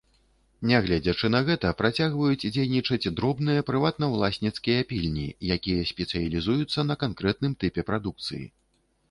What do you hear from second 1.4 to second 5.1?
гэта, працягваюць дзейнічаць дробныя прыватнаўласніцкія